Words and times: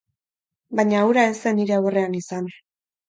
Baina 0.79 1.03
hura 1.09 1.25
ez 1.33 1.35
zen 1.43 1.59
nire 1.59 1.77
aurrean 1.77 2.17
izan. 2.25 2.49